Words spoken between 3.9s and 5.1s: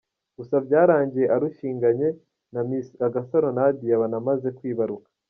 banamaze kwibaruka.